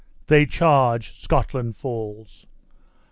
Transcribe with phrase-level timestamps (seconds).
[0.25, 2.47] They charge Scotland falls!